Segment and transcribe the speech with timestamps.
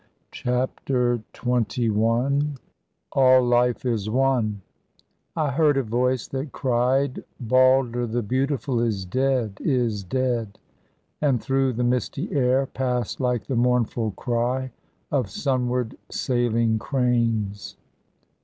[0.31, 2.55] CHAPTER XXI
[3.11, 4.61] ALL LIFE IS ONE
[5.35, 10.57] 'I heard a voice that cried, "Balder the Beautiful Is dead, is dead,"
[11.21, 14.71] And through the misty air Passed like the mournful cry
[15.11, 17.77] Of sunward sailing cranes.'